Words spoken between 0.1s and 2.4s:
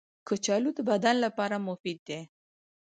کچالو د بدن لپاره مفید دي